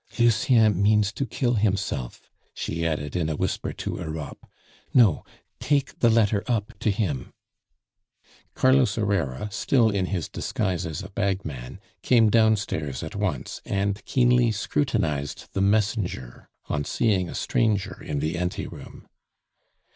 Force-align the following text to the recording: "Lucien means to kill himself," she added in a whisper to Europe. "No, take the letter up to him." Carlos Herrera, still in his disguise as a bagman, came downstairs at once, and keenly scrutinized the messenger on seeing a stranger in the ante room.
"Lucien 0.17 0.81
means 0.81 1.11
to 1.11 1.27
kill 1.27 1.53
himself," 1.53 2.31
she 2.55 2.83
added 2.87 3.15
in 3.15 3.29
a 3.29 3.35
whisper 3.35 3.71
to 3.71 3.97
Europe. 3.97 4.47
"No, 4.95 5.23
take 5.59 5.99
the 5.99 6.09
letter 6.09 6.43
up 6.47 6.73
to 6.79 6.89
him." 6.89 7.33
Carlos 8.55 8.95
Herrera, 8.95 9.49
still 9.51 9.91
in 9.91 10.07
his 10.07 10.27
disguise 10.27 10.87
as 10.87 11.03
a 11.03 11.09
bagman, 11.09 11.79
came 12.01 12.31
downstairs 12.31 13.03
at 13.03 13.15
once, 13.15 13.61
and 13.63 14.03
keenly 14.05 14.51
scrutinized 14.51 15.47
the 15.53 15.61
messenger 15.61 16.49
on 16.65 16.83
seeing 16.83 17.29
a 17.29 17.35
stranger 17.35 18.01
in 18.01 18.17
the 18.17 18.39
ante 18.39 18.65
room. 18.65 19.07